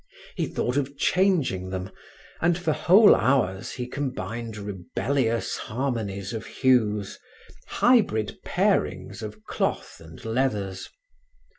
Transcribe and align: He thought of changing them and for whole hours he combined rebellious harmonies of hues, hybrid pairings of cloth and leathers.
He 0.35 0.47
thought 0.47 0.77
of 0.77 0.97
changing 0.97 1.69
them 1.69 1.91
and 2.41 2.57
for 2.57 2.71
whole 2.73 3.13
hours 3.15 3.73
he 3.73 3.85
combined 3.85 4.57
rebellious 4.57 5.57
harmonies 5.57 6.33
of 6.33 6.47
hues, 6.47 7.19
hybrid 7.67 8.39
pairings 8.43 9.21
of 9.21 9.43
cloth 9.43 9.99
and 10.03 10.25
leathers. 10.25 10.89